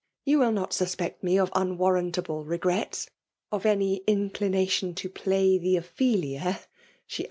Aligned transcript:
You 0.25 0.39
will 0.39 0.51
not 0.51 0.73
suspect 0.73 1.23
me 1.23 1.37
of 1.37 1.51
unwarrantable 1.53 2.43
regrets^ 2.43 3.07
of 3.51 3.67
any 3.67 3.97
inclination 4.07 4.95
to 4.95 5.07
play 5.07 5.59
the 5.59 5.77
Ophelia,*' 5.77 6.61
she 7.05 7.17
FBMAtS 7.17 7.19
BOItmATlOy. 7.19 7.19